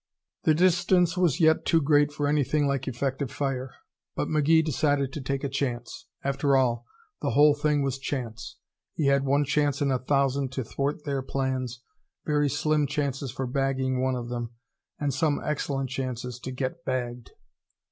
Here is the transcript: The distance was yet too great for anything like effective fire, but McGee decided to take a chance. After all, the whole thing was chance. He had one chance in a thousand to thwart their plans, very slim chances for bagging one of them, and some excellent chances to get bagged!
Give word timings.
The 0.45 0.55
distance 0.55 1.15
was 1.15 1.39
yet 1.39 1.63
too 1.63 1.79
great 1.79 2.11
for 2.11 2.27
anything 2.27 2.65
like 2.65 2.87
effective 2.87 3.29
fire, 3.29 3.75
but 4.15 4.29
McGee 4.29 4.65
decided 4.65 5.13
to 5.13 5.21
take 5.21 5.43
a 5.43 5.47
chance. 5.47 6.07
After 6.23 6.57
all, 6.57 6.87
the 7.21 7.29
whole 7.37 7.53
thing 7.53 7.83
was 7.83 7.99
chance. 7.99 8.57
He 8.95 9.05
had 9.05 9.23
one 9.25 9.43
chance 9.45 9.79
in 9.79 9.91
a 9.91 9.99
thousand 9.99 10.51
to 10.53 10.63
thwart 10.63 11.03
their 11.05 11.21
plans, 11.21 11.81
very 12.25 12.49
slim 12.49 12.87
chances 12.87 13.29
for 13.29 13.45
bagging 13.45 14.01
one 14.01 14.15
of 14.15 14.29
them, 14.29 14.55
and 14.99 15.13
some 15.13 15.39
excellent 15.45 15.91
chances 15.91 16.39
to 16.39 16.51
get 16.51 16.83
bagged! 16.83 17.33